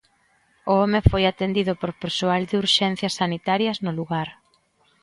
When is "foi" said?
1.09-1.23